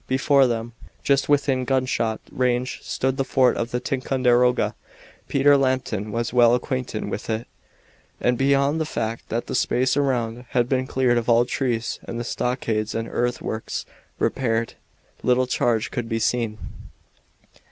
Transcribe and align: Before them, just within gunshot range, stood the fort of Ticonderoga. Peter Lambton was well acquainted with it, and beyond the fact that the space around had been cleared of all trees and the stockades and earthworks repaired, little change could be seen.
Before 0.07 0.47
them, 0.47 0.73
just 1.03 1.29
within 1.29 1.63
gunshot 1.63 2.21
range, 2.31 2.79
stood 2.81 3.17
the 3.17 3.23
fort 3.23 3.55
of 3.55 3.69
Ticonderoga. 3.69 4.73
Peter 5.27 5.55
Lambton 5.57 6.11
was 6.11 6.33
well 6.33 6.55
acquainted 6.55 7.07
with 7.07 7.29
it, 7.29 7.45
and 8.19 8.35
beyond 8.35 8.81
the 8.81 8.85
fact 8.85 9.29
that 9.29 9.45
the 9.45 9.53
space 9.53 9.95
around 9.95 10.45
had 10.57 10.67
been 10.67 10.87
cleared 10.87 11.19
of 11.19 11.29
all 11.29 11.45
trees 11.45 11.99
and 12.01 12.19
the 12.19 12.23
stockades 12.23 12.95
and 12.95 13.09
earthworks 13.11 13.85
repaired, 14.17 14.73
little 15.21 15.45
change 15.45 15.91
could 15.91 16.09
be 16.09 16.17
seen. 16.17 16.57